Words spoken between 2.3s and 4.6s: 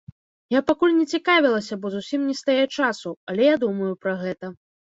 не стае часу, але я думаю пра гэта.